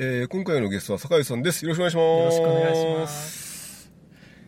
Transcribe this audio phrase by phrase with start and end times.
[0.00, 1.64] えー、今回のゲストは酒井さんです。
[1.64, 2.04] よろしくお願いします。
[2.06, 3.90] よろしくお願いします。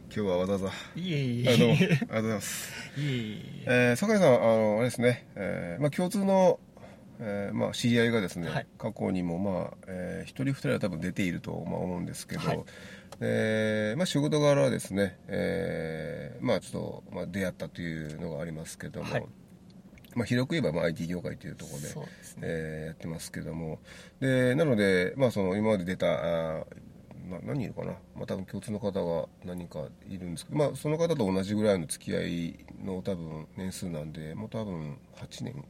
[0.04, 1.88] 今日はわざわざ、いえいあの、ありえ。
[1.88, 2.72] がとうございます。
[2.96, 3.64] いえいえ。
[3.66, 6.60] えー、酒井さん、あの、あれですね、えー、まあ共通の、
[7.18, 12.60] えー、まあ知り合いがですね、はい過去にもまあ、えー、一人二人は多分出ていると、まあ、思うんですけど、はい
[13.18, 19.26] えーまあ仕事柄はですね、えー、まあちょっと、まあ出会ったというのがありますけども、はい
[20.14, 21.90] まあ広く言えば、まあ IT 業界というところで、で
[22.24, 22.42] すね。
[22.42, 23.78] えーやってますけども
[24.20, 26.64] でなので、まあ、その今まで出たあー
[27.30, 35.64] な何人いるかな、まあ、多分共通の方が何人かいるんですけど、まあ、その方と同じぐらいの付き合いの多分年数なんでもう多分8年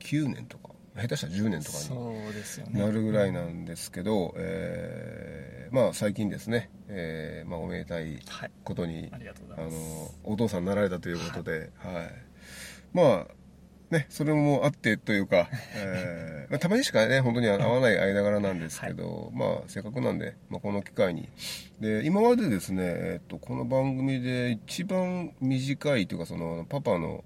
[0.00, 2.80] 9年とか下手したら10年とかにね。
[2.80, 8.50] なるぐらいなんですけど、えーまあ、最近ですね、えーまあ、おめでたいはい。
[8.62, 9.18] ことにあ。
[9.56, 12.12] のお父さんになられたということで、はい
[12.92, 13.34] まあ
[13.90, 21.28] ねそれもあってというか、 えーまあ、たまにしかね本当に会わない間柄なんですけど、まあせっかくなんで、まあ、この機会に。
[21.80, 27.24] で今までですね、えっとこの番組で一番短いというかそのパパの、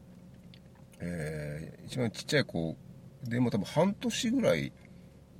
[1.00, 2.76] えー一番ちっちゃい子
[3.24, 4.72] でも多分半年ぐらい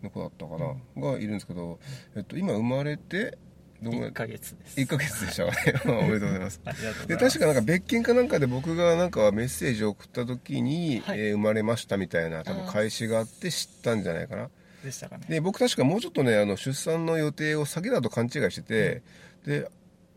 [0.03, 1.79] の子だったかな、がいるんですけど、
[2.17, 3.37] えっと、今生まれて
[3.83, 4.81] どのぐらい1ヶ月です。
[4.81, 6.61] 1ヶ月でしたかねおめでとうございます。
[7.07, 7.17] で。
[7.17, 11.21] 確かなんか別件かなんかで僕がなんかメッセージを送った時に、はい。
[11.21, 12.73] えー生まれましたみたいな多分あー。
[12.73, 14.51] 開始があって知ったんじゃないかな。
[14.83, 15.25] でしたかね。
[15.29, 19.03] で僕確かもうちょっとねあの出産の予定を先だと勘違いしてて、
[19.45, 19.71] で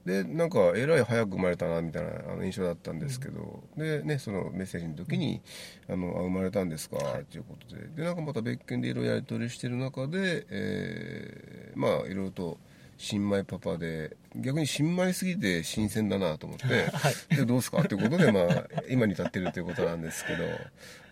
[0.06, 5.42] でなんかえらい早く生まれたなみたいなあの印象だったんですけど、でねそのメッセージの時に
[5.88, 7.88] 「あのあ生まれたんですか?」っていうことで。
[7.96, 12.58] でなんかまた別件でいろいろやり取りしてる中で、えーまあいろいろと
[13.02, 16.68] 新米パパで逆に新米すぎて新鮮だなと思って、
[17.36, 20.34] でどうですかっていうことで、まあ、今に至ってるということなんですけ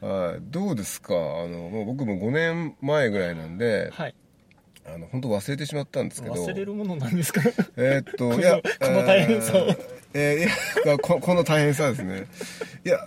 [0.05, 1.13] ど、はい、どうですか？
[1.15, 1.17] あ
[1.47, 4.15] のもう僕も5年前ぐらいなんで、はい。
[4.85, 6.35] あの本当忘れてしまったんですけど。
[6.35, 7.41] 忘れるものなんですか？
[7.77, 9.67] えーっと いやこの大変さを
[10.13, 12.27] えーいやこ この大変さですね。
[12.85, 12.97] いや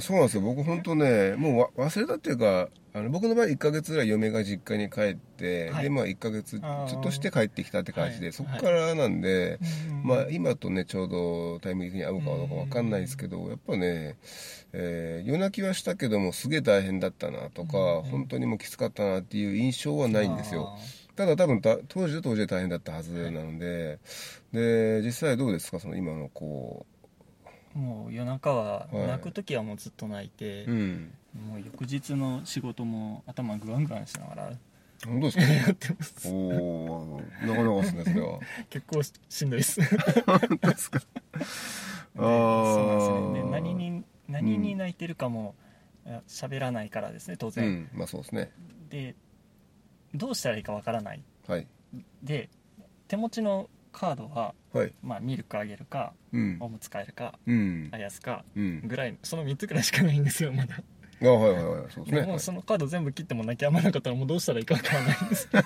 [0.00, 0.42] そうなんですよ。
[0.42, 5.84] 僕本当ねもうわ忘れたっていうかあの僕の場合1ヶ月ぐらい嫁が実家に帰って、はい。
[5.84, 8.32] でまあ1ヶ月ちょっとして帰ってきたって感じで、はい。
[8.32, 9.58] そこからなんで、
[9.90, 14.16] うんまあ、今とねちょうどタイミング的に合うかどうか分かんないですけどやっぱね、
[14.72, 20.78] えー夜泣きはしたけどもすげえ大変だったなとか、うん本当にもうきつかったなっていう印象はないんですよ
[21.18, 23.98] ただ多分た当時は当時で大変だったはずなので、
[24.52, 25.80] で実際どうですか？
[25.80, 26.86] その今のこ
[27.74, 29.06] もう夜中ははい。
[29.08, 31.12] 泣く時はもうずっと泣いてう、うん。
[31.48, 34.52] もう翌日の仕事も頭グワングワンしながら
[35.04, 35.42] 本当ですか？
[35.52, 36.28] やってます。
[36.28, 38.38] おおなかなかですねそれは。
[38.70, 39.80] 結構ししんどいです。
[40.24, 40.98] 本当ですか？
[41.00, 41.04] で
[42.16, 42.74] あー。
[42.76, 43.42] そうなんですよね。
[43.42, 45.56] で何に何に泣いてるかも
[46.28, 47.88] 喋らないからですね当う然、ん。
[47.92, 48.52] まあそうですね。
[48.88, 49.14] で
[50.14, 51.22] どうしたらいいかわからない。
[51.46, 51.66] はい。
[52.22, 52.48] で
[53.08, 54.92] 手持ちのカードは、はい。
[55.02, 56.56] まあ、ミルクあげるかうん。
[56.60, 57.88] おむつ替えるかうん。
[57.92, 58.82] あやすかうん。
[58.86, 60.82] ぐらいその3つぐらいしかないんですよまだ。
[61.20, 62.20] あはいはいはいそうですね。
[62.20, 65.48] でもうそのカード全部切っても泣き止まなかったらもうどうしたらいいかわからないんです。
[65.52, 65.58] あ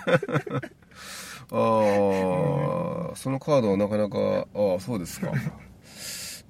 [3.12, 5.30] あそのカードはなかなかああそうですか。
[5.30, 5.34] う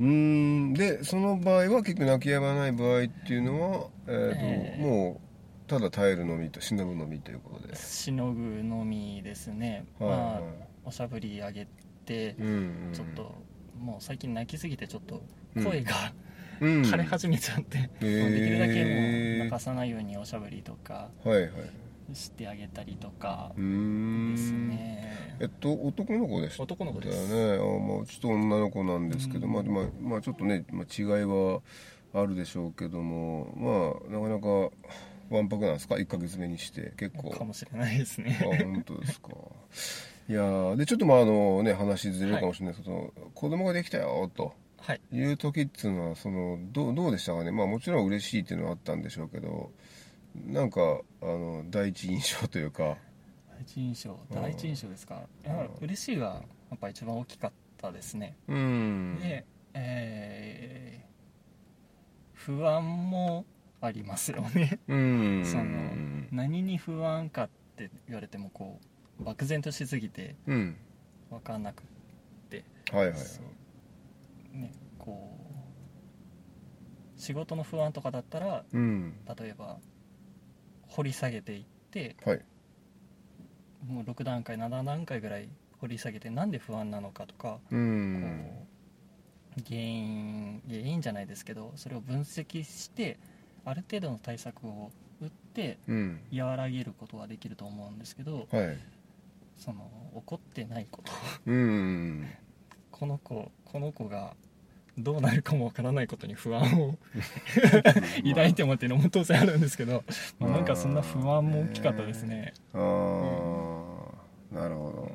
[0.03, 0.73] ーん。
[0.75, 4.83] でその場合は結局泣き止まない場合っていうのは、えーとえー。
[4.83, 5.31] もう
[5.72, 7.75] ただ耐えるのみとしのぐのみということで。
[7.76, 10.43] しのぐのみですね、はいまあはい
[10.85, 11.67] おしゃぶりあげ
[12.05, 12.50] てうんう
[12.91, 13.35] んちょっと
[13.81, 15.23] もう最近泣きすぎてちょっと
[15.64, 16.12] 声が
[16.61, 16.82] うん。
[16.82, 21.50] 枯れ始めちゃって、うできるだけもう泣かさないようにおしゃぶりとかはいはい。
[22.12, 25.37] してあげたりとかですね。
[25.41, 27.32] えっと男の子でした男の子です。
[27.32, 29.52] だよねあまあちょっと女の子なんですけど、うん。
[29.55, 31.62] まあまあまあちょっとね、まあ、違いは
[32.12, 34.70] あるでしょうけどもまあなかなか
[35.37, 36.93] わんぱくなんですか？1ヶ月目にして。
[36.96, 37.31] 結構。
[37.31, 38.38] かもしれないですね。
[38.43, 39.29] あ本当ですか。
[40.29, 42.84] いやーでちょっとまああのね話ずれるかもしれないです。
[42.84, 44.55] けど、子供ができたよと。
[44.79, 45.00] はい。
[45.12, 47.50] いう時っていうのはそのどうどうでしたかね？
[47.50, 49.70] まあもちろん嬉しいっていうのはあったんでしょうけど
[50.46, 50.81] なんか
[51.20, 52.96] あの第一印象というか。
[53.50, 54.19] 第一印象。
[54.32, 55.23] 第一印象ですか？
[55.44, 56.26] いや嬉しいが
[56.70, 58.37] やっぱ一番大きかったですね。
[58.49, 59.19] うん。
[59.20, 59.44] で、
[59.75, 61.02] えー
[62.35, 63.44] 不安も
[63.82, 64.79] ありますよね。
[64.88, 65.44] うん。
[65.44, 65.64] その
[66.31, 68.81] 何に不安かって言われてもこ
[69.20, 70.76] う漠然としすぎてうん。
[71.31, 71.82] 分かんなく
[72.93, 73.40] はいはいそ
[74.55, 74.56] う。
[74.56, 75.37] ねこ
[77.17, 79.14] う仕事の不安とかだったらうん。
[79.38, 79.79] 例えば
[80.88, 82.44] 掘り下げていってはい。
[83.87, 85.49] もう6段階7段階ぐらい
[85.81, 88.46] 掘り下げてなんで不安なのかとか、うん。
[88.49, 88.67] こ
[89.58, 93.19] う原因原因じゃないですけどそれを分析して
[93.64, 96.20] ある程度の対策を打ってうん。
[96.35, 98.79] 和らげることはできると思うんですけどはい。
[99.56, 101.12] その怒ってないこと。
[101.47, 102.26] うん。
[102.91, 104.35] この子この子が
[104.99, 106.99] どうなるかもわからないことに不安を
[108.29, 110.05] 抱いてもっていうのも当然あるんですけど、
[110.38, 112.53] まあ、なんかそんな不安も大きかったですね。
[112.75, 112.79] あ
[114.53, 115.11] あなるほど。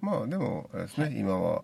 [0.00, 1.62] まあでもあれですね、今は、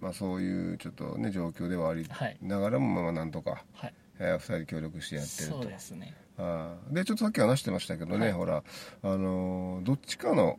[0.00, 2.36] まあ、そういうちょっとね状況ではありはい。
[2.42, 5.62] ながらもまあなんとか、はいえー、2人で協力してやってると。
[5.62, 6.14] そうですね。
[6.38, 6.94] あー。
[6.94, 8.32] でちょっとさっき話してましたけどね、はい。
[8.32, 8.62] ほら
[9.02, 10.58] あのーどっちかの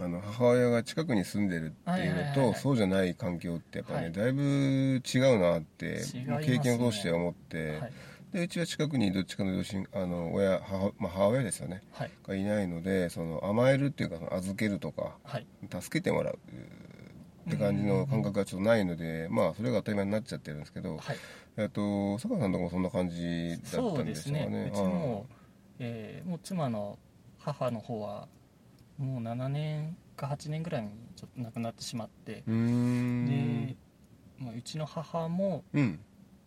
[0.00, 4.12] あの母親が近くに住んでるっていうのと、そうじゃない環境ってやっぱね、はい。
[4.12, 6.40] だいぶ違うなって、ね。
[6.44, 7.92] 経験を通して思って、はい。
[8.32, 11.82] でうちは近くにどっちかの両親あの親母,、まあ、母親ですよね。
[11.92, 12.10] はい。
[12.26, 15.46] がいないのでその甘えるっていうかその預けるとかはい。
[15.70, 16.38] 助けてもらう
[17.46, 21.16] って感じの感覚がちょっとないので、まあそれが当たり前になっちゃってるんですけど、はい。
[21.56, 24.70] えっと坂さんとかもそんな感じだったんでですすかねね。
[24.72, 25.26] うちも、
[25.78, 26.98] えーもう妻の
[27.38, 28.26] 母の方は
[28.98, 33.66] もう7年か8年ぐらいにちょっと亡くなってしまってうーん。
[33.68, 33.76] で、
[34.38, 36.00] まあ、うちの母もうん。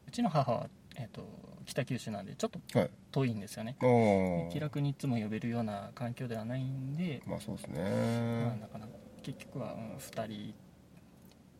[0.08, 1.28] うちの母は、えー、と
[1.66, 2.90] 北九州なんでちょっとはい。
[3.12, 3.76] 遠いんですよね。
[3.82, 10.54] ああ気楽にいつも呼べるような環境ではないんで、まあそうですまあ、ねなかなか結局は、うん、2人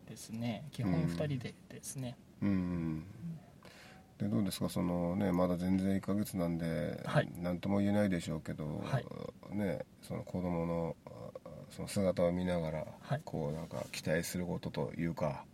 [0.10, 0.64] ですね。
[0.72, 3.04] 基本うん2人でですね、うん
[4.18, 4.70] でどうですか？
[4.70, 7.30] そのねまだ全然1ヶ月なんで、はい。
[7.40, 9.06] なんとも言えないでしょうけど、はい。
[9.56, 11.10] ねその子供のあ
[11.70, 13.22] その姿を見ながら、はい。
[13.24, 15.46] こうなんか期待することというか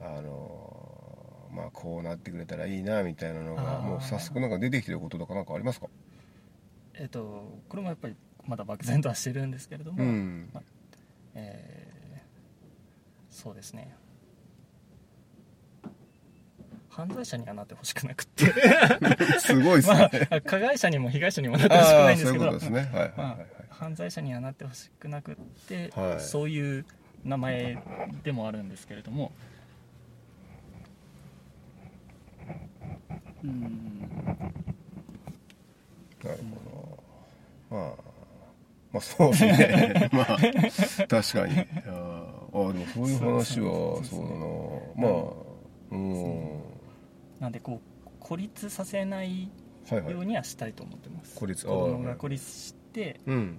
[0.00, 5.86] あのまあこうなってくれたらいいなみたいなのがもう早速なんか出てきてることとかなんかありますか？
[6.94, 8.14] えっ、とこれもやっぱり
[8.46, 10.48] まだ漠然とはしてるんですけれども、うん。
[11.34, 11.85] えー
[13.36, 13.94] そうですね。
[16.88, 18.46] 犯罪者にはなってほしくなくって。
[19.38, 22.46] すごいですまね、あ加害者にも被害者にもなってほしくないんですけど。
[22.46, 22.80] ことですね。
[22.80, 25.34] はいはいはい、まあはい、犯罪者にはなってほしくなくっ
[25.68, 26.20] て、はい。
[26.20, 26.86] そういう
[27.24, 27.76] 名前
[28.24, 29.32] でもあるんですけれども。
[33.44, 34.00] うん。
[36.24, 36.38] なる
[37.68, 37.76] ほど。
[37.76, 37.90] まあ
[38.92, 40.08] まあそうですね。
[40.14, 40.26] まあ
[41.06, 41.66] 確かに
[42.56, 45.08] あでもそういう話はそうだな。
[45.08, 46.62] まあうん。
[47.38, 49.50] なんでこう孤立させない
[50.08, 53.58] ようにはしたいと思ってます、孤立子供が孤立してうん。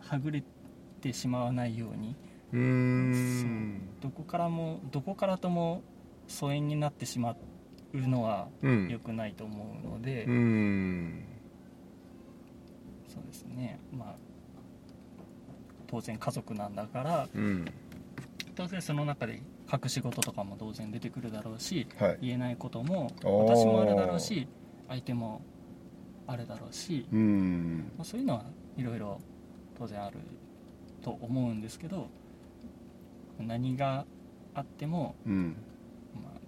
[0.00, 0.42] はぐれ
[1.00, 2.16] てしまわないように。
[2.52, 3.88] うーん。
[4.00, 5.82] どこからもどこからとも
[6.26, 7.36] 疎遠になってしま
[7.92, 8.88] うのはうん。
[8.88, 11.24] 良くないと思うので、うん。
[13.08, 13.78] そうですね。
[13.92, 14.14] まあ
[15.86, 17.64] 当然家族なんだからうん
[18.56, 22.18] 当然その中で隠し事とかも当然出てくるだろうしはい。
[22.22, 24.48] 言えないことも私もあるだろうし
[24.88, 25.42] 相手も
[26.26, 27.92] あるだろうし、うん。
[27.96, 28.44] まあ、そういうのは
[28.76, 29.20] いろいろ
[29.78, 30.16] 当然ある
[31.02, 32.08] と思うんですけど
[33.38, 34.04] 何が
[34.54, 35.56] あっても、うん。
[36.14, 36.40] まあ、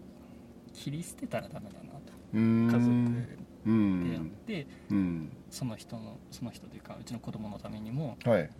[0.72, 2.00] 切り捨てたらダメだなと。
[2.34, 2.66] うん。
[2.66, 2.82] 家族
[3.66, 5.30] うであっんて、うん。
[5.50, 8.50] その人のその人というかうちの子供のためにもはい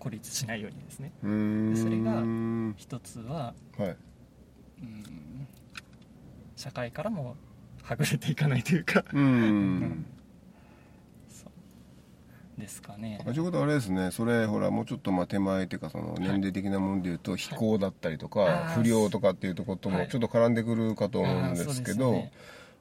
[0.00, 1.12] 孤立しないようにですね。
[1.22, 2.24] それが
[2.76, 3.96] 一つははい。
[4.82, 5.46] うん
[6.56, 7.36] 社会からも
[7.82, 9.04] はぐれていかないというか。
[9.12, 9.16] う
[12.60, 13.20] ですかね。
[13.24, 14.10] ということはあれですね。
[14.10, 19.98] それほらもうちょっとまあ手前っていうかその年齢的なものでいうと非行だったりとか、不良とかっていうところとはい。
[20.04, 22.32] もちょっと絡んでくるかと思うんですけど、あーそうです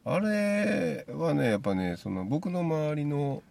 [0.06, 3.42] あれはねやっぱねその僕の周りの、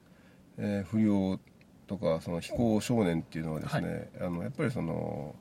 [0.58, 1.38] えー不良
[1.88, 5.34] とかその非行少年っていうのはですね、あのやっぱりその、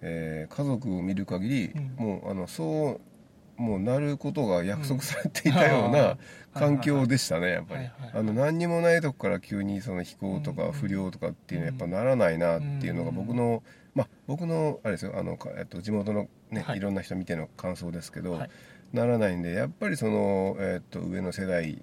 [0.00, 2.04] えー家族を見る限り、うん。
[2.04, 3.00] もうあのそう
[3.62, 6.16] もうなることが約束されていたような
[6.54, 13.16] 環境でしたねやっぱり、はいはいはいあの何にもないとこから急にその非行とかうん不良とかっていうのはやっぱならないなっていうのがうん。
[13.16, 13.62] 僕の
[13.94, 16.78] まあ僕のあれですよあの、かえっと、地元のね、はい。
[16.78, 18.50] い、ろんな人見ての感想ですけど、はい。
[18.92, 21.82] ならないんでやっぱりその、えー、と上の世代、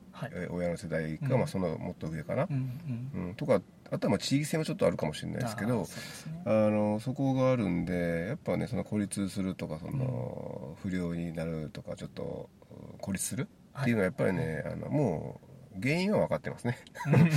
[0.52, 1.38] 親の世代か、うん。
[1.40, 2.48] まあ、そのもっと上かな。
[2.50, 3.34] う、ん。
[3.36, 3.62] とか
[3.92, 6.42] あとはまあ地域性もちょっとあるかもしれないですけどそね。
[6.46, 13.48] あのそこがあるんでやっぱねその孤立するとかその、不良になるとかちょっとうん孤立する
[13.82, 16.78] っていうのはやっぱりね、あのもう原因は分かってますね。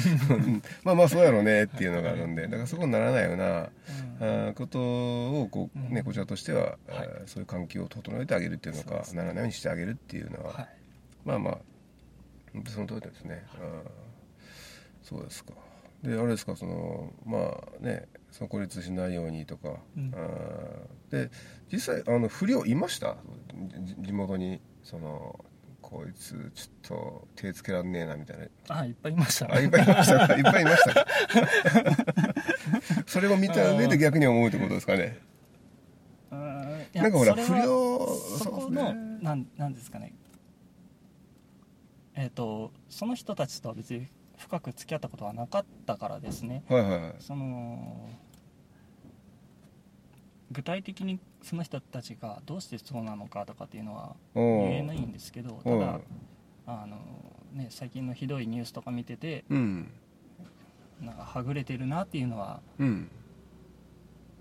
[0.85, 3.71] まあまあそうやろうねっていうのがあるんでだからそこにならないような
[4.55, 4.81] こと
[5.43, 6.05] をこう、ね、うん。
[6.05, 7.09] こちらとしては、はい。
[7.27, 10.69] そういう環境を整えてあげるっていうのかねならないようにしてあげるっていうのは、はい。
[11.25, 11.59] まあまあ
[12.67, 13.91] その通りですね、あー
[15.03, 15.53] そうですか
[16.03, 20.11] であれですかそのまあねその孤立しないようにとか、うん。
[21.11, 21.31] で
[21.73, 23.17] 実際あの不良いました？
[23.85, 25.45] じ地元にその
[25.81, 28.47] こいつちょっと手つけらんねえなみたいな。
[28.81, 31.07] あいっぱいいましたあいっぱいいましたかいっぱいいましたか。
[33.07, 35.19] それを見た上で逆に思うってことですかね。
[36.31, 40.15] なんかほら不良そこのなんなんですかね。
[42.15, 44.07] えっ、とその人たちとは別に
[44.43, 46.65] 深く付き合ったことはなかったからですね。
[46.69, 47.15] はいはいはい。
[47.21, 48.09] その
[50.51, 56.01] 具体的にその人たちがどうしてそうなのかとかっていうのはお言えないんですけどただ
[56.67, 56.99] あの、
[57.55, 59.91] ね、最近のひどいニュースとか見ててうん。
[61.01, 63.11] なんかはぐれてるなっていうのは、うん。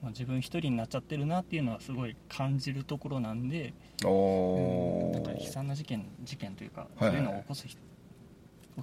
[0.01, 7.79] まあ、自分一人になっちゃってるなっていうのはすごい感じるところなんでおうんなんか悲惨な事件事件というか、そういうのを起こす人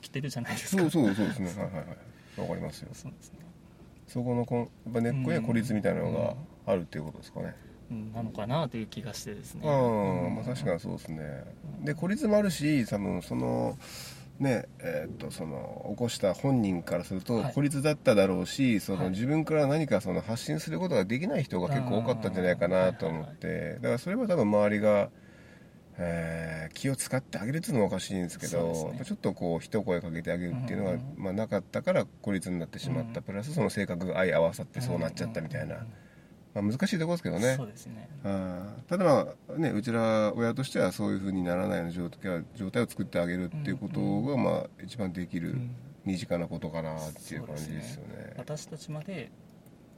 [0.00, 0.82] 起きてるじゃないですか。
[0.82, 1.48] そうそうそうですね。
[1.48, 2.40] はいはいはい。
[2.40, 2.88] わかりますよ。
[2.92, 3.38] そうですね、
[4.06, 6.34] そこのこんやっぱ根っこには孤立みたいなのが
[6.72, 7.54] あるっていうことですかね。
[7.90, 9.62] うん、なのかなという気がしてですね。
[9.64, 11.44] ああまあ確かにそうですね。
[11.84, 13.76] で孤立もあるし多分その
[14.38, 17.54] ねえーっとその起こした本人からするとはい。
[17.54, 19.02] 孤立だっただろうし、そはい。
[19.04, 23.74] の自分から何かその発信することができない人が結構多かったんじゃないかなと思って。
[23.76, 25.10] だからそれは多分周りが、
[25.98, 29.02] えー気を使ってあげるっていうのはおかしいんですけどね。
[29.04, 35.86] ちょっとこう一声かけてあげるっていうのが、うんまあ、なかったから孤立になってしまった、うんプラスその性格が相合わさってそうなっちゃったみたいな、
[36.54, 37.54] まあ、難しいところですけどね。
[37.56, 38.08] そうですね。
[38.22, 38.88] あー。
[38.88, 45.74] ただまあねうちら親としてはそういうふうにならないような状態状態を作ってあげるっていうことがまあ一番できるうん。
[46.04, 48.34] 身近なことかなっていう感じですよね。
[48.36, 49.30] 私たちまで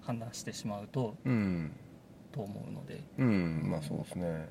[0.00, 1.73] 判断してしまうとうん。
[2.33, 3.04] と思うので。
[3.19, 3.62] うん。
[3.71, 4.49] まあそうですね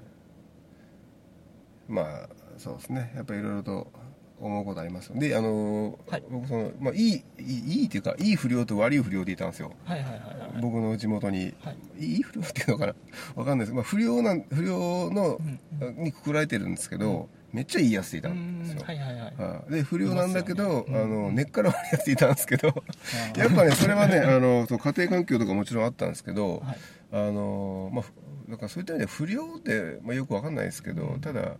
[1.89, 3.11] まあそうですね。
[3.15, 3.91] やっぱりいろいろと
[4.39, 5.19] 思うことありますよ。
[5.19, 6.23] であのーはい。
[6.29, 9.73] 僕その、まあ、いいいいっていうかいい不良と悪い不良っていたんですよ。
[9.83, 10.25] はいはいはいは
[10.57, 12.05] い僕の地元に、はい。
[12.05, 12.93] いい不良っていうのかな？
[13.35, 15.39] わかんないです、まあ、不良なん不良の
[15.81, 19.21] うんにくくられてるんですけど、めっちゃいいやつでいたんですよ、はいはいはい。
[19.35, 20.97] はいで不良なんだけど、ね。
[20.97, 22.67] あうんの根っから悪いやついたんですけど
[23.37, 26.77] やっぱねそれはねあの家庭環境とかもちろんあったんですけど、はい。
[27.11, 28.11] あのまあふ
[28.49, 31.21] だからそういった意味で不良って、まあ、よくわかんないですけど、うん。
[31.21, 31.57] ただ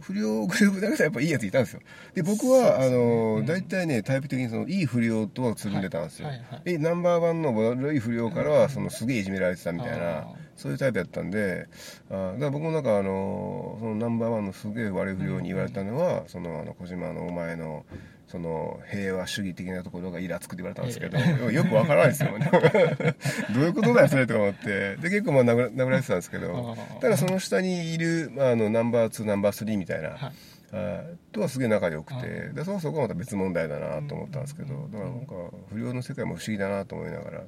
[0.00, 1.80] 不良グループだけどやっぱいいやついたんですよ。
[2.14, 2.90] で僕は、ね。
[2.90, 3.46] のうん。
[3.46, 6.64] 大体ねタイプ的にそのいい不良とはつるんでたんですよ、はいはいはい。
[6.64, 11.68] でナンバーワンの悪い不良からはそのすげえいじめられてたみたいな、そういうタイプやったんで
[12.10, 17.84] あーだから僕もなんかあのそのナンバーワンのすげえ悪い不良に言われたのは、そのあの小島のお前の
[18.28, 22.30] その平和主義的なところがイラつくって言われたんですけど、よくわからないですよ。
[23.54, 24.96] どういうことだよそれとか思って。
[24.96, 31.32] で結構まあ殴ら殴られてたんですけどただその下にいる、まあ、あのナンバー2ナンバー3みたいな、はい。
[31.32, 34.90] とはすげえ仲良くてでそのそこはまた別問題だなと思ったんですけどうん。
[34.90, 35.34] だからなんか
[35.72, 37.42] 不良の世界も不思議だなと思いながら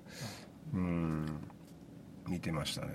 [0.74, 1.26] うん。
[2.28, 2.88] 見てましたね。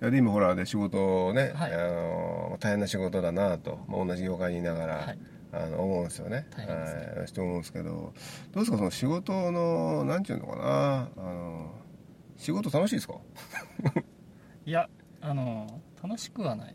[0.00, 1.74] いやで今ほらで仕事をね、はい。
[1.74, 5.18] あの大変な仕事だなと、まあ、同じ業界にいながら、はい
[5.56, 6.46] あの思うんですよね。
[6.56, 7.12] 大変ですね。
[7.18, 8.10] はいして思うんですけどど
[8.54, 11.70] うですかその仕事のなんていうのかなあの
[12.36, 13.14] 仕事楽しいですか？
[14.66, 14.88] いや
[15.20, 16.74] あの 楽しくはない。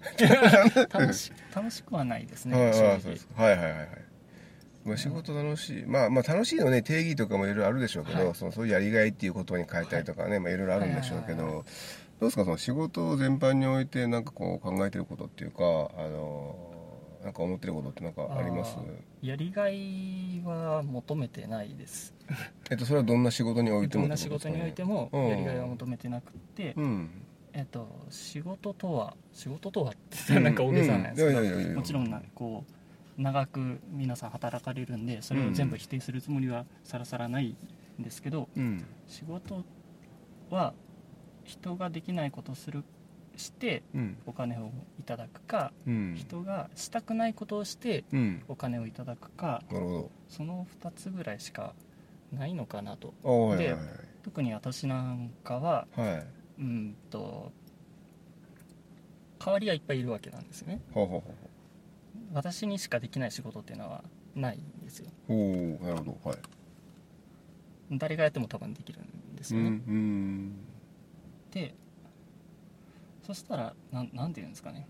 [0.91, 3.87] 楽し楽しくはないですねはいはいはいはいはいはい。
[4.85, 8.35] まあ、仕事楽しい、まあまあ楽しいのね定義とかもいろいろあるでしょうけど、はい。
[8.35, 11.65] そのそういうやりがいっていうことに変えたりとかね、まあいろいろあるんでしょうけど、はいはいはい
[12.19, 15.63] どうですかその仕事全般においてなんかこう考えてることっていうか
[15.97, 16.68] あの
[17.23, 18.77] なんか思ってることってなんかあります？
[19.21, 22.13] やりがいは求めてないです。
[22.71, 25.27] えっとそれはどんな仕事においてもどんな仕事においてもうん。
[25.27, 27.09] やりがいは求めてなくって、うん。
[27.51, 29.93] えっと仕事とは仕事とはっ
[30.27, 31.45] てなんか大げさなんですけど、うん。
[31.45, 32.63] いやいやいやいやもちろんなこ
[33.17, 37.57] う長く皆さん働かれるんでそれを全部否定するつもりはさらさらない
[37.99, 38.85] んですけど、うん。
[39.07, 39.65] 仕事
[40.49, 40.73] は
[41.43, 42.83] 人ができないことをする
[43.39, 44.17] してうん。
[44.25, 46.15] お金をいただくか、うん。
[46.15, 48.43] 人がしたくないことをしてうん。
[48.47, 51.73] お金をいただくかなるほその2つぐらいしか
[52.31, 53.13] ないのかなと。
[53.23, 53.77] どあはい
[54.23, 56.25] 特に私なんかははい。
[56.59, 57.51] うんと
[59.39, 60.81] 代わりはいっぱいいるわけなんですよね。
[60.93, 61.33] ほうほうほ
[62.33, 64.03] 私にしかできない仕事っていうのは
[64.35, 65.09] ないんですよ。
[65.29, 66.29] なるほど。
[66.29, 66.37] はい。
[67.91, 70.51] 誰がやっても多分できるんですうんよね、うん。
[71.51, 71.73] で
[73.29, 74.87] そしたらなんなんていうんですかね。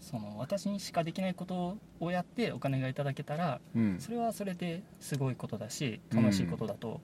[0.00, 3.96] その私にしかできないことをやってお金がいただけたらうん。
[3.98, 7.00] それはそれですごいことだし楽しいことだと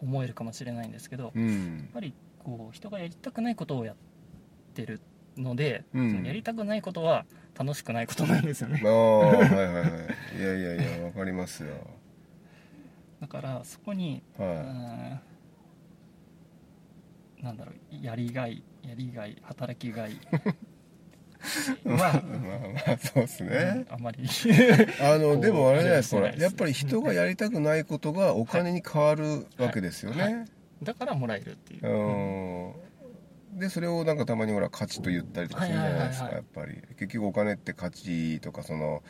[0.00, 2.14] 思えるかもしれないんですけど、やっうんぱり
[2.44, 3.96] こう人がやりたくないことをやっ
[4.74, 5.00] てる
[5.36, 6.10] ので、うん。
[6.12, 7.24] そのやりたくないことは
[7.58, 8.80] 楽しくないことなんですよね。
[8.84, 9.88] ああはいはいはい。
[10.38, 11.74] いやいやいやわかりますよ。
[13.20, 14.62] だからそこにうはー
[15.16, 15.20] ん
[17.42, 20.12] なんだろうやりがいやりがい働きがい。
[20.12, 20.16] い
[21.84, 22.22] まあは、
[22.86, 23.84] まあそうですね。
[23.90, 24.28] あまり。
[25.00, 30.34] あのでもあれじゃないですかやっぱり人がやりたくないことがお金に変わるわけですよはい。
[30.34, 30.44] ね
[30.82, 33.58] だからもらえるっていう、うん。
[33.58, 36.42] でそれをなんかたまにほら価値と言ったりとかするじゃないですかはいはい。
[36.42, 36.80] やっぱり。
[36.96, 39.02] 結局お金って価値とかその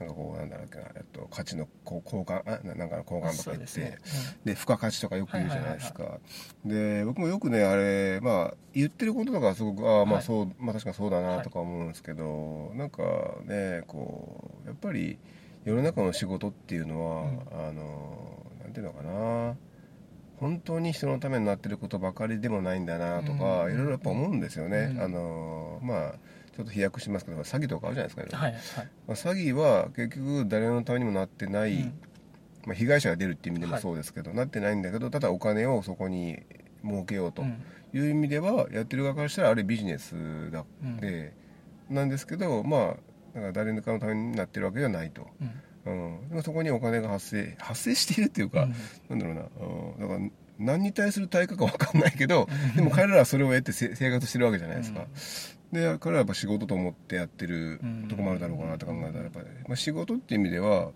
[0.00, 3.98] なんかこうなんだろうっけなえっと価値のこう交換あななんかの交換とか言ってそうですね、
[4.44, 6.18] で付加価値とかよく言うじゃないですか、
[6.64, 10.22] で僕もよくねあれまあ言ってることとかはすごくああまはい。
[10.22, 13.02] あそう、まあ確かにそうだなとか思うんですけど、なんか
[13.44, 15.18] ねこうやっぱり
[15.64, 19.56] 世の中の仕事っていうのは、あのなんていうのかな。
[20.40, 26.14] 本当に人のためになってることばかりでもないんだなとか、うんいろいろやっぱ思うんですよね、うんあのまあ
[26.58, 28.62] ちょっと飛躍しますけど詐欺とかあるじゃないですか、はいはい。
[29.06, 32.00] まあ、詐欺は結局誰のためにもなってない、うん。
[32.66, 36.42] まあ、被害者が出るっていう意味でもそうですけど、なってないんだけどただお金をそこに
[36.82, 37.62] 儲けようとうん。
[37.94, 40.96] いう意味では、やってる側からしたらあれビジネスだうん。
[40.96, 41.32] で、
[41.88, 42.96] なんですけどま
[43.34, 45.28] あなんか誰かのためになってるわけじゃないと、
[45.86, 46.20] うん。
[46.32, 48.74] うん、そこにお金が発生発生しているっていうか、うん。
[49.08, 49.44] なんだろうな、う
[49.96, 55.06] ん、だから何に対する対価か分かんないけどでも彼らはそれを得てせ生活してるわけじゃないですか、
[55.72, 60.90] で彼らはやっぱ仕事と思ってやってるとこもあるだろうかなって考えたらやっぱり、まあ、仕事っていう意味では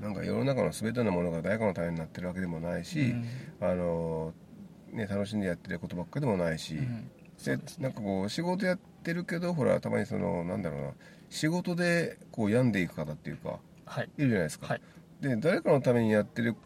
[0.00, 3.14] なんか世の中の全てのものが誰かのためになってるわけでもないし、
[3.60, 4.32] あの
[4.92, 7.10] ね、楽しんでやってることばっかりでもないし、うん。
[7.44, 10.90] でなんかこう仕事やってるけどほらたまにそのなんだろうな
[11.30, 14.10] 仕事でこう病んでいく方っていうかはい。
[14.16, 14.80] いるじゃないですか、はい。
[15.20, 16.56] で誰かのためにやってる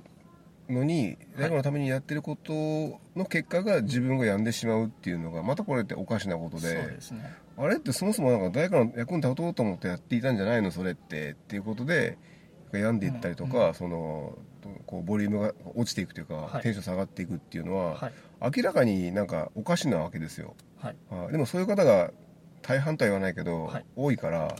[0.68, 2.52] のに誰かのためにやってること
[3.16, 6.98] の結果が自分が病んでしまうっていうのがまたこれっておかしなことでね。
[7.58, 11.30] あれってそもそもなんか誰かの役に立とうと思ってやっていたんじゃないのそれって。
[11.30, 12.18] っていうことで
[12.72, 14.36] 病んでいったりとか、うんその
[14.84, 16.62] こうボリュームが落ちていくというか、はい。
[16.62, 18.12] テンション下がっていくっていうのは、はい。
[18.56, 22.10] 明らかになんかおかしなわけですよはいあでもそういう方が
[22.62, 24.56] 大半とは言わないけど、はい多いから、はいうん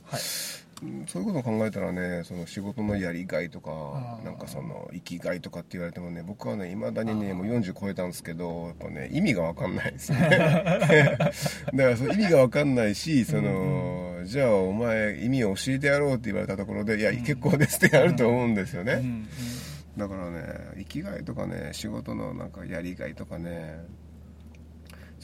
[1.06, 10.18] そういうことを考えたらねその仕事のやりがいとかなんかその生きがいとかって言われてもね僕はねいまだにねもう40超えたんですけどやっぱね意味が分かんないですね。
[10.28, 11.30] だか
[11.72, 17.16] らその意味が分かんないしその、じゃあお前意味を教えてやろうって言われたところでいや、うん。
[17.22, 19.28] 結構ですってやると思うんですよね、うんうん。
[19.96, 20.42] だからね
[20.76, 23.80] 生きがいとかね仕事のなんかやりがいとかね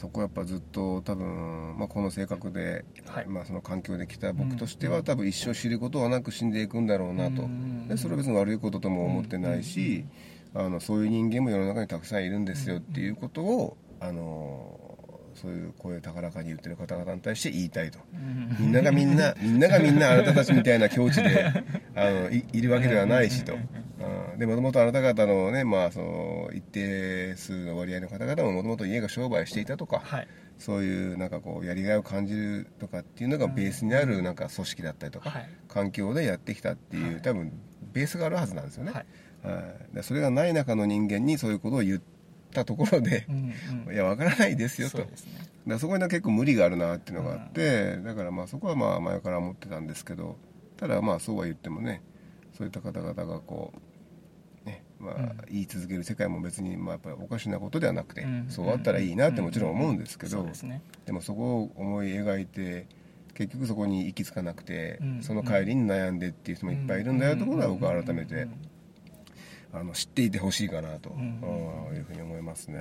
[0.03, 3.25] そこやっぱずっと多分、まあ、この性格で、はい。
[3.25, 5.03] まあ、その環境で来た僕としては、うん。
[5.05, 10.03] 多分一生知ることはなく死んでいくんだろうなと、うんでそれは別に悪いこととも思ってないし、
[10.53, 14.77] あのそういう人間も世の中にたくさんいるんですよっていうことを、あの
[15.35, 17.99] そういう声高らかに言ってる方々に対して言いたいと。
[18.13, 21.45] うんみんながみんなみんながみんなあなたたちみたいな境地で
[21.95, 23.69] あのいいるわけではないしと、うん、
[24.37, 30.27] でもともとあなた方のね、まあ、その一定数の割合の方々ももともと家が商売していたとか、はい。
[30.59, 35.49] そういうなんかこうやりがいを感じるとかっていうのがベースにあるなんか組織だったりとか、はい。
[35.67, 37.21] 環境でやってきたっていう、はい。
[37.21, 37.51] 多分
[37.91, 40.03] ベースがあるはずなんですよね、はい。
[40.03, 42.01] それがない中の人間にそういうことを言っ
[42.53, 43.53] たところでう、ん
[43.87, 43.93] うん。
[43.93, 44.97] いやわからないですよと。
[44.97, 45.03] そ
[45.67, 50.37] だそこには結構無理があるなっていうのがあって、だからまあそこはまあ前から思ってたんですけど
[50.77, 52.01] ただまあそうは言ってもね
[52.57, 53.92] そういった方々がこうね
[55.03, 55.37] まあうん。
[55.51, 58.45] 言い続ける世界も別にまあやっぱりおかしなことではなくて、うん。
[58.49, 60.45] そうあったらいいなってもちろん思うんですけど、
[61.05, 62.87] でもそこを思い描いて
[63.33, 65.21] 結局そこに行き着かなくて、うん。
[65.21, 68.47] その帰りに悩んでっていう人もいっぱいいるんだよということは僕は改めて
[69.73, 72.79] あの知っていてほしいかなと、いうふうに思いますね。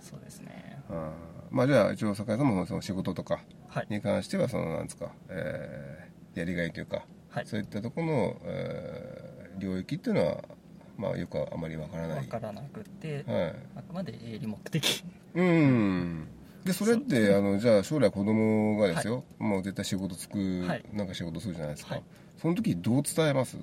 [0.00, 0.78] そうですね。
[1.50, 3.86] まあじゃあ一応酒井さんもその仕事とかはい。
[3.88, 7.46] に関してはそのなんですか、えーやりがいというか、はい。
[7.46, 10.42] そういったところの、えー領域っていうのは
[10.96, 12.20] まあよくはあまりわからない。
[12.20, 13.56] 分からなくてはい。
[13.76, 15.04] あくまで営利目的。
[15.34, 16.28] うん。
[16.64, 20.84] でそれって、あのじゃあ将来子供がですよ、もう絶対仕事つく、はい。
[20.92, 22.04] なんか仕事するじゃないですか、はい。
[22.40, 23.56] その時どう伝えます？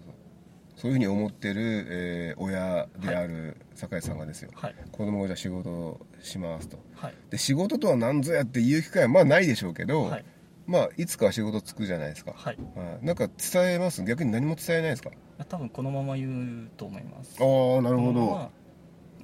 [0.77, 4.75] そういうふうに思ってる、えー親である酒井さんがですよ、はい。
[4.91, 6.77] 子供がじゃあ仕事をしますと。
[6.95, 7.13] はい。
[7.29, 10.25] で仕事とは何ぞやって言う機会はまあないでしょうけど、はい
[10.71, 12.57] まあいつかは仕事つくじゃないですか、はい。
[12.75, 13.05] はい。
[13.05, 14.03] なんか伝えます？
[14.03, 15.11] 逆に何も伝えないですか？
[15.49, 17.35] 多分このまま言うと思います。
[17.39, 18.19] ああなるほど。
[18.21, 18.49] まま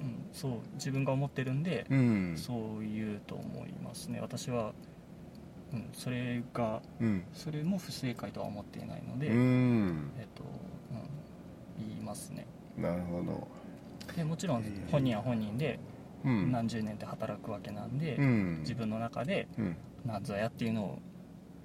[0.00, 2.34] ん、そう自分が思ってるんで、うん。
[2.36, 4.20] そう言うと思いますね。
[4.20, 4.72] 私は、
[5.72, 7.24] うん、それがうん。
[7.32, 10.10] それも不正解とは思っていないので、うん。
[10.18, 12.46] えっと、うん、言いますね。
[12.76, 13.48] なるほど。
[14.16, 15.80] でもちろん本人は本人で
[16.24, 16.52] うん。
[16.52, 18.58] 何十年って働くわけなんで、うん。
[18.60, 19.76] 自分の中でうん。
[20.04, 20.98] 何ぞやっていうのを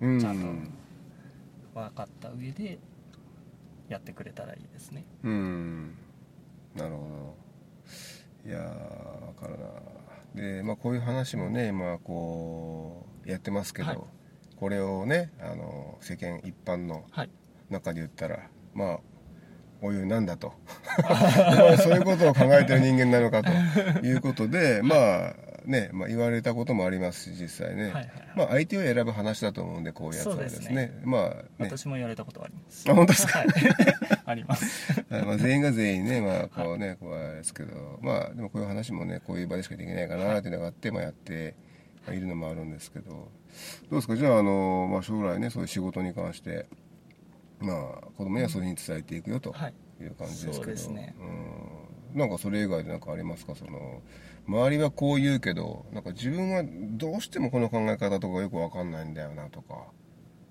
[0.03, 0.19] うん。
[0.19, 0.39] ちゃん
[1.73, 2.77] と分かった上で
[3.89, 5.05] やってくれたらいいですね。
[5.23, 5.95] うん。
[6.75, 7.35] なるほ
[8.45, 8.49] ど。
[8.49, 9.67] いやー分かるな。
[10.57, 13.99] でまあこういう話もねまあこうやってますけど、はい。
[14.57, 17.29] これをねあの世間一般のはい。
[17.69, 18.39] 中で言ったら
[18.73, 18.99] まあ
[19.81, 20.53] おいおいなんだと。
[21.81, 23.51] そういうことを考えてる人間なのかと
[24.05, 24.95] いうことでま
[25.29, 25.35] あ
[25.65, 28.10] ね、まあ、言われたこともありますし実際ね、はいはいはい。
[28.36, 30.65] まあ相手を選ぶ話だと思うんでこういうやつはですね。
[30.67, 31.45] そうですまあね。
[31.60, 32.89] 私も言われたことはあります。
[32.89, 33.47] あ本当ですか、はい、
[34.26, 35.04] あります。
[35.10, 41.56] はいまあ、全員が全員ね、まあ、こうね、こうあれですけど、まあ、でもこういう話もね、こういう場でしかできないかなっていうのがあって、まあ、やって
[42.12, 43.28] いるのもあるんですけど、ど
[43.91, 46.65] うですか、じゃあ、あの、まあ、将来ね、そういう仕事に関して、
[47.60, 49.73] まあ、子供にはそういうふうに伝えていくよとはい。
[50.02, 51.15] いう感じですけど、そうですね。
[52.13, 54.02] うん、なんかそれ以外で何かありますか、その、
[54.47, 59.88] 周りはこう言うけど、なんか自分はどうしてもこの考え方とかよくわかんないんだよなとか、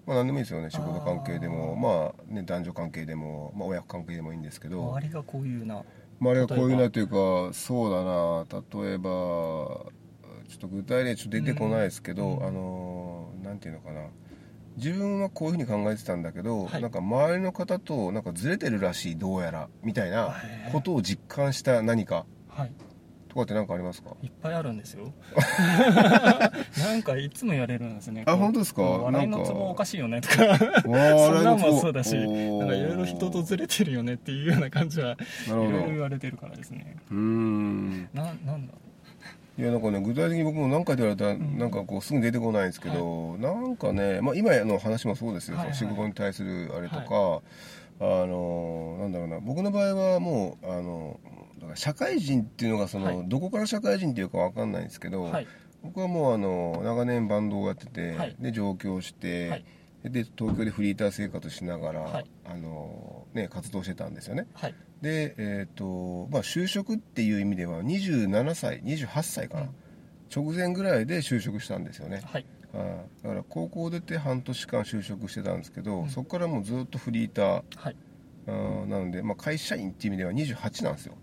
[0.07, 0.70] まあ、何でもいいですよね。
[0.70, 4.83] 仕事関係でもまあね男女関係でも、まあ、親子関係でもいいんですけど。
[4.83, 5.83] 周りがこういうな。
[6.20, 8.46] 周りがこういうなというかそうだな。
[8.85, 9.09] 例えば
[10.48, 12.46] ちょっと具体例ちょっと出てこないですけど、うん。
[12.46, 14.07] あのなんていうのかな。
[14.78, 16.83] 自分はこういうふうに考えてたんだけど、はい。
[16.83, 19.68] なんか周りの方となんかずれてるらしいどうやら。
[19.83, 20.35] みたいな
[20.72, 22.24] ことを実感した何か。
[22.48, 22.72] はい
[23.32, 24.10] とかって何かありますか？
[24.22, 25.10] いっぱいあるんですよ。
[26.78, 28.24] なんかいつも言われるんですね。
[28.26, 28.82] あ本当ですか？
[28.82, 30.58] 笑いのツボおかしいよねとか。
[30.82, 30.92] そん
[31.44, 36.96] なんもそうだしなんかいろいろ人とずれてるよねっていうような感じはいろいろ言われてるからですね。
[37.10, 38.08] うーん。
[38.12, 38.74] ななんだ？
[39.58, 41.58] いやなんかね具体的に僕も何回言われたらん。
[41.58, 47.42] なんかこうすぐ出てこないんですけど、なんかね、まあ、今の話もそうですよ、はいはい仕事に対するあれとか、
[48.00, 49.40] あのなんだろうな。
[49.40, 51.30] 僕の場合はもうあのだ
[51.72, 53.28] から社会人っていうのがその、はい。
[53.28, 55.46] どこから社会人っていうか分かんないんですけど、はい。
[55.82, 58.37] 僕はもうあの長年バンドをやってて、はい。
[58.38, 59.64] で上京して、はい。
[60.04, 62.26] で東京でフリーター生活しながら、はい。
[62.44, 64.46] あのね、活動してたんですよね。
[64.54, 64.74] はい。
[65.00, 69.70] で、えーとまあ、就職っていう意味では27歳28歳かな、うん。
[70.35, 72.24] 直前ぐらいで就職したんですよね、はい。
[72.32, 72.46] はい
[73.22, 76.08] だから高校出て半年間就職してたんですけど、うん。
[76.08, 77.62] そこからもうずっとフリーター。
[77.76, 77.96] はい。
[78.46, 81.21] あーなので、まあ、会社員っていう意味では28なんですよ、はい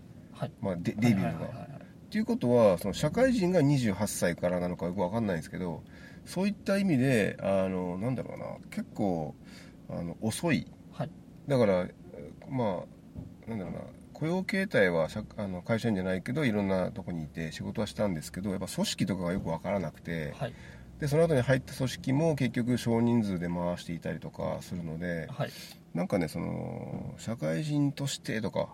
[0.60, 1.46] まあ、デデビューが。
[1.46, 5.84] っていうことはその社会人が28歳からなのかよく分かんないんですけど
[6.24, 9.34] そういった意味であのなんだろうな結構
[9.88, 10.66] あの遅い。
[10.92, 11.10] はい。
[11.46, 12.82] だからえーま
[13.46, 13.80] あなんだろうな
[14.12, 20.52] 雇用形態は社あの会社員じゃないけどいろんなとこにいて仕事はしたんですけどやっぱ組織とかがよく分からなくてはい。
[20.98, 25.50] でその後に入った組織も結局少人数で回していたりとかするのではい。
[25.94, 28.68] なんかねその社会人としてとか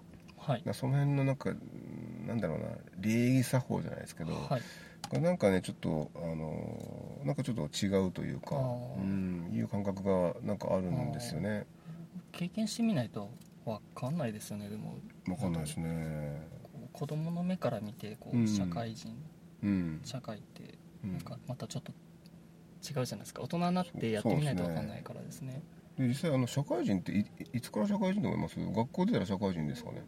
[0.46, 0.62] はい。
[0.64, 2.66] なその辺のなんかうんなんだろうな
[3.00, 5.20] 礼儀作法じゃないですけど、はい。
[5.20, 8.56] なんかねちょっとあのなんかちょっと違うというか
[8.98, 11.66] うんいう感覚がなんかあるんですよね。
[12.32, 13.30] 経験してみないと
[13.64, 14.98] わかんないですよねでも。
[15.28, 16.46] わかんないですね。
[16.92, 19.14] 子供の目から見てこう社会人、
[19.62, 20.00] うん。
[20.04, 21.12] 社会ってうん。
[21.14, 23.42] なんかまたちょっと違うじゃないですか。
[23.42, 25.62] 大人になってやってみないとわかんないからですね。
[25.98, 28.58] で実際あの社会人っていいつから社会人と思います？
[28.58, 30.04] 学校出たら社会人ですかね？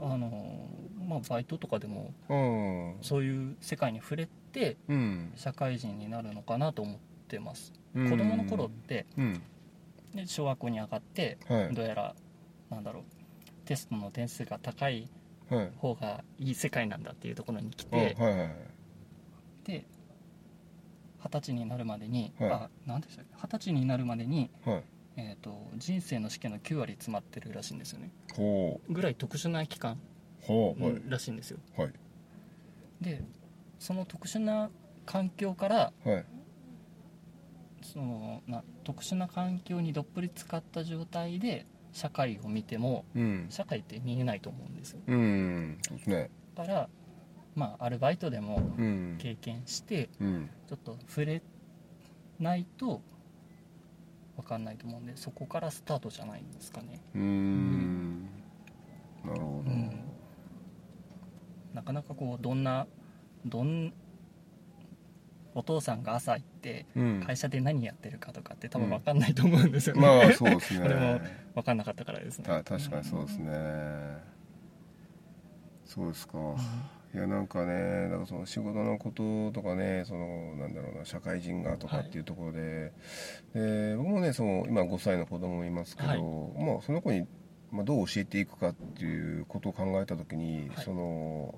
[0.00, 0.68] あの
[1.08, 2.96] まあバイトとかでもうん。
[3.02, 5.32] そういう世界に触れてうん。
[5.36, 6.96] 社会人になるのかなと思っ
[7.28, 7.72] てます。
[7.94, 8.10] うん。
[8.10, 9.42] 子供の頃ってうん。
[10.14, 11.74] で小学校に上がってはい。
[11.74, 12.14] どうやら
[12.70, 13.02] なんだろう
[13.64, 15.08] テストの点数が高い
[15.50, 15.70] はい。
[15.76, 18.50] 方がいい世界なんだっていうところに来てはいはい。
[19.64, 19.84] で
[21.24, 22.50] 二十歳になるまでに、はい。
[22.50, 23.34] あ何でしたっけ？
[23.36, 24.82] 二十歳になるまでに、はい
[25.16, 28.10] えー、と人生の試験の9割詰まってるらしいんですよね。
[28.34, 29.98] ほぐらい特殊な期間、
[30.48, 31.02] はい。
[31.08, 31.58] らしいんですよ。
[31.76, 31.92] はい。
[33.00, 33.22] で
[33.78, 34.70] その特殊な
[35.04, 36.24] 環境からはい。
[37.82, 43.46] そのな特殊な環境にどっぷり使った状態で社会を見てもうん。
[43.50, 45.00] 社会って見えないと思うんですよ。
[45.06, 45.78] うん。
[46.06, 46.30] ね。
[46.54, 46.88] だから
[47.54, 49.18] まあアルバイトでもうん。
[49.18, 50.50] 経験してうん。
[50.68, 51.42] ちょっと触れ
[52.38, 53.02] ないと
[54.42, 57.00] 分かんないと思うんでそこからスタートじゃないんですかね。
[57.14, 58.22] うん。
[59.24, 59.90] なるほど、うん、
[61.74, 62.86] なかなかこうどんな
[63.46, 63.92] どん
[65.54, 66.86] お父さんが朝行って
[67.24, 70.80] 会社で何やってるかとかって多分分かんないと思うんですよね、うん、まあそうですね。
[70.86, 71.20] 俺も
[71.54, 72.44] 分かんなかったからですね。
[72.46, 74.18] 確かにそうですね、うん、
[75.84, 76.38] そうですか、
[77.14, 82.92] いやなんかねなんかその仕事のこととかねそのなんだろうな社会人がとかっていうところで,、
[83.54, 86.18] で僕もねその今5歳の子供いますけど、はい。
[86.64, 87.26] まあ、その子に、
[87.70, 90.84] まあ、どう教えていくかっていうことを考えた時に、はい。
[90.84, 91.54] その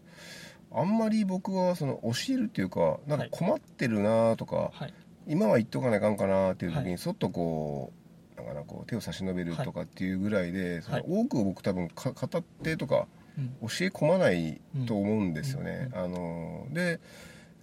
[0.73, 3.29] あんまり僕はその教えるっていうかなんかはい。
[3.31, 4.95] 困ってるなとか、はい。
[5.29, 6.99] 今は言っとかないかんかなっていう時に、はい。
[6.99, 7.93] そっとこ
[8.37, 11.05] うなんかなこう手を差し伸べるとかっていうぐらいで、そのはい。
[11.07, 15.89] 多く僕多分か語ってとかうん教え込まないと思うんですよね。
[15.93, 17.01] うんあので、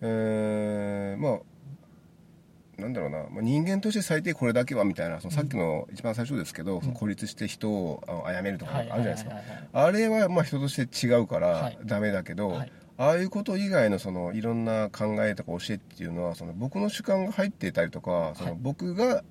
[0.02, 1.40] えーまあ
[2.78, 11.78] なんだろうな、まあ、人間として最低これだけはみたいなそのさっきの一番最初ですけど、その孤立して人を殺めるとかあるじゃないですか、はいはいはいはいあれはまあ人として違うかはらい。
[11.86, 12.72] ダメだけど、はい。
[12.98, 19.24] ああいうこと以外のそのいろんな考えとか教えっていうのはその僕の主観が入っていたりとかその僕が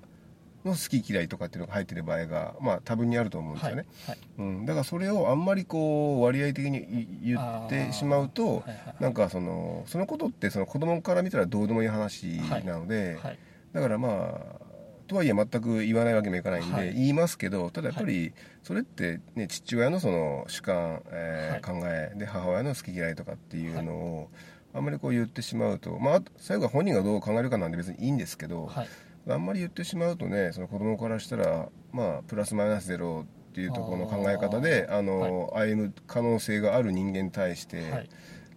[0.65, 13.39] の好き嫌いとかっていうのが入ってる場合が、まあ、多分にあると思うんですはいよね、はいうん、だからそれをあんまりこう割合的にい言ってしまうと、はいはいなんかそのそのことってその子供から見たらどうでもいい話なので、はい。
[13.73, 14.71] だからまあ
[15.07, 16.93] とはいえ全く言わないわけにもいかないんで、はい。
[16.93, 24.29] 言いますけどただやっぱりそれって、ね、父親のその主観、えー考えで母親の好き嫌いとかっていうのを、
[24.73, 28.87] あんまりこう言ってしまうと、まあ、最後は本人がどう考えるかなんで別にいいんですけど、はい
[29.27, 38.09] あんまり言ってしまうとねその子供からしたら、まあ、プラスマイナスゼロっていうところの考え方であの、歩む可能性がある人間に対して、はい。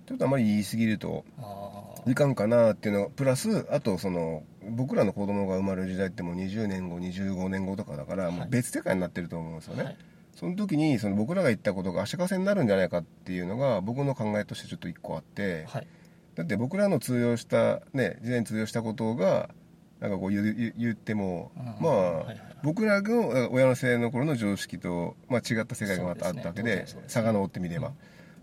[0.07, 9.97] ちょっとあまり言い過ぎるとあいかんかなっていうのプラスあとその僕らの子供が生まれる時代ってもう20年後25年後とかだから、もう別世界になってると思うんですよね、はい。
[10.37, 15.87] その時にその僕らが言ったことが足かせになるんじゃないかっていうのが僕の考えとしてちょっと一個あって、はい。
[16.35, 19.51] だって僕らの通用したね時代に通用したことが
[20.05, 21.65] なんかこう言う言言っても、うん。
[21.65, 27.93] まあ、僕らの親の世代の頃の常識と、まあ、違った世界がまたあったわけで遡ってみれば、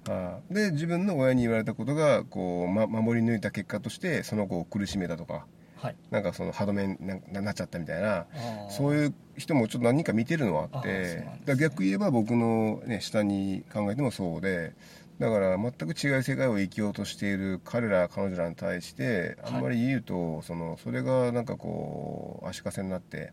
[0.10, 0.54] ああ。
[0.54, 5.46] で自分の親に言われたことがこう、ま、守り抜いた結果としてその子を苦しめたとか
[5.78, 5.96] はい。
[6.10, 6.98] なんかその歯止めに
[7.32, 8.26] ななっちゃったみたいな
[8.72, 11.42] そういう人もちょっと何人か見てるのはあってね。
[11.60, 14.74] 逆言えば僕の、ね、下に考えてもそうで
[15.22, 23.32] だから全く違う世界を生きようとしている彼ら彼女らに対してあんまり言うと、そのそれがなんかこう足かせになって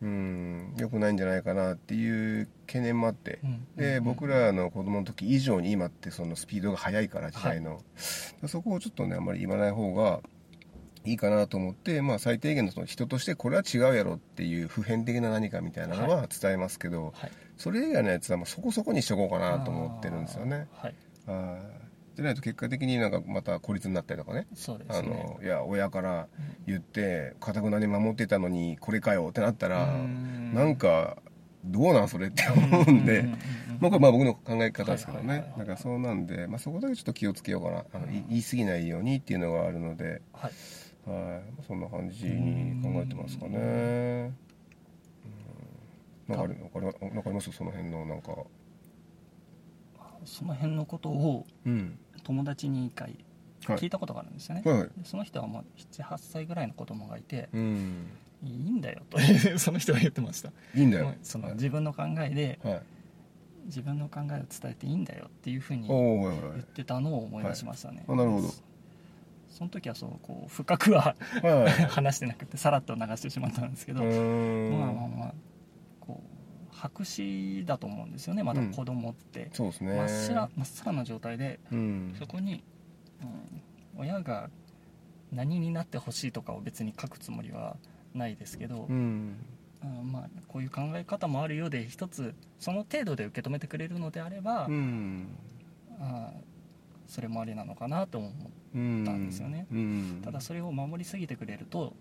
[0.00, 0.74] うん。
[0.78, 3.40] 良くないんじゃないかなっていう懸念もあって。
[3.42, 3.66] うん。
[3.76, 4.04] でうん。
[4.04, 7.80] 僕らの子供の時以上に今ってそのスピードが速いから時代の、
[8.46, 10.20] そこをちょっとねあんまり言わない方が
[11.04, 17.30] いいかなと思って、まあ、最低限のその人としてこれは違うやろっていう普遍的な何かみたいなのは伝えますけど、はい。
[17.56, 20.56] それ以外のやつはまあそこそこにしとこうかなと思ってるんですよね。
[20.56, 20.94] はいはい
[22.16, 24.46] じゃないと結果的になんかまた孤立になったりとかね。
[24.52, 25.08] あそうですね。
[25.08, 26.26] のいや親から
[26.66, 30.54] 言ってかたくなに守ってたのにこれかよってなったらうん。
[30.54, 31.18] なんか
[31.64, 33.20] どうなんそれって思うんで。
[33.20, 33.38] うんうんうん
[33.80, 35.54] まあ、これまあ僕の考え方ですけどね。
[35.56, 37.84] だからそうなんで、まあ、そこだけちょっと気をつけようかな。
[37.94, 40.52] あのい言い過ぎないようにっていうのがあるので、はい。
[41.08, 43.56] はい、そんな感じに考えてますかね。
[43.56, 43.60] う
[46.32, 46.34] ん。
[46.34, 46.70] なんかあるわ
[47.22, 47.52] かります？
[47.52, 48.32] その辺のなんか
[50.24, 51.98] その辺のことをうん。
[52.24, 53.16] 友達に一回
[53.64, 53.78] はい。
[53.78, 54.78] 聞いたことがあるんですよね、はい。
[54.80, 58.06] はいでその人はもう78歳ぐらいの子供がいてうん。
[58.44, 59.18] いいんだよと。
[59.58, 60.52] その人は言ってました。
[60.74, 61.14] いいんだよ。
[61.22, 62.82] そのはい自分の考えではい。
[63.68, 68.48] 自分の考えを伝えていいんだよっていうふうに言ってたのを思い出しましたね、なるほど。
[69.50, 71.16] その時はそうこう深くは
[71.90, 74.08] 話してなくてさらっと流してしまったんですけど、ま
[74.88, 75.34] あまあまあ
[76.78, 79.96] 白紙だと思うんですよねまだ子供って、そうですね。
[79.96, 82.14] 真っ白真っさらな状態でうん。
[82.18, 82.62] そこに、
[83.20, 84.48] うん、親が
[85.32, 87.76] 何になってほしいとかを別に書くつもりは
[88.14, 89.36] ないですけど、うん。
[89.82, 95.28] うんまあ、こういう考え方もあるようで一つその程度で受け止めてくれるのであれば、うん。
[96.00, 96.48] あー
[97.08, 98.30] それもありなのかなと思う
[98.74, 99.66] うんたんですよね。
[99.72, 100.20] うん。
[100.22, 101.94] ただそれを守りすぎてくれると、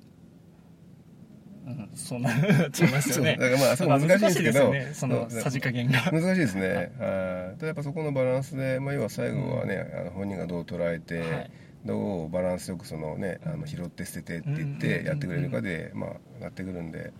[1.68, 3.38] うん、そうな っちゃいますよね。
[3.38, 4.60] そうだからまあそこ難しいんですけど。
[4.60, 4.90] よね。
[4.94, 6.00] そのさじ加減が。
[6.12, 11.52] 難しいですね、はい、ただやっぱそこのバランスで、まあ、要は最後はね、あの本人がどう捉えて、はい。
[11.86, 17.14] どうバランスよくその、ね、あの拾って捨ててって言ってやってくれるかで、まあ、なってくるんで、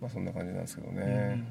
[0.00, 1.46] まあ、そんな感じなんですけどね、うんうん。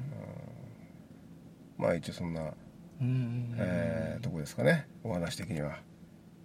[1.78, 4.86] まあ一応そんな、うんうんえーとこですかね。
[5.02, 5.80] お話的には。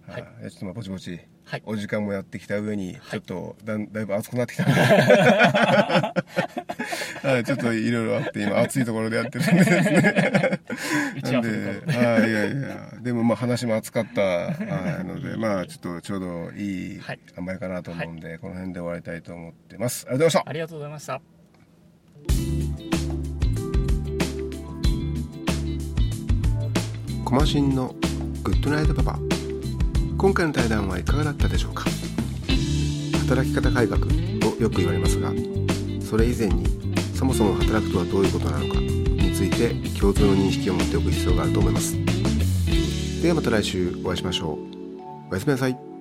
[0.06, 0.50] はい。
[0.50, 1.62] ちょっとまあぼちぼち、はい。
[1.64, 3.16] お時間もやってきた上にはい。
[3.16, 4.80] ちょっとだんだいぶ暑くなってきたんで、
[7.26, 10.60] はい、ちょっといろいろあって今暑いところでやってるんでですね。
[11.22, 11.38] な。
[11.38, 11.48] んで、
[11.98, 17.18] はい、いやいや、でもまあ話話も熱かったはいので まあちょっとちょうどいいはい。
[17.36, 20.06] 塩梅かなと思うんで、この辺で終わりたいと思ってます。
[20.08, 20.50] ありがとうございました。
[20.50, 21.20] ありがとうございました。
[27.24, 27.94] コマシンの
[28.44, 29.18] グッドナイトパパ
[30.18, 31.84] 今回の対談はいかがだったでしょうか？
[33.28, 34.08] 働き方改革と
[34.60, 35.30] よく言われますが
[36.00, 36.64] それ以前に
[37.14, 41.94] そもそも働くとはどういうことなのかについて共通の認識を持っておく必要があると思います。
[43.22, 44.58] ではまた来週お会いしましょう。
[45.30, 45.95] おやすみなさい。